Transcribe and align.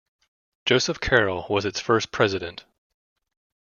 Joseph 0.65 0.99
Carroll 0.99 1.45
was 1.47 1.63
its 1.63 1.79
first 1.79 2.11
president. 2.11 2.65